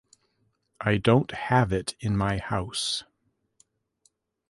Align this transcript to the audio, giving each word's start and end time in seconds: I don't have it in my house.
I 0.79 0.97
don't 0.97 1.29
have 1.29 1.71
it 1.71 1.93
in 1.99 2.17
my 2.17 2.39
house. 2.39 3.03